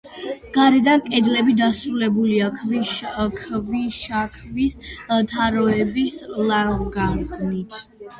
გარედან 0.55 1.01
კედლები 1.07 1.53
დასრულებულია 1.57 2.47
ქვიშაქვის 2.55 4.77
თაროსებრი 5.33 6.07
ლავგარდნით. 6.53 7.79